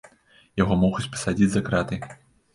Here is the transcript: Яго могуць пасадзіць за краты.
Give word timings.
Яго 0.61 0.77
могуць 0.85 1.05
пасадзіць 1.17 1.51
за 1.59 1.65
краты. 1.69 2.03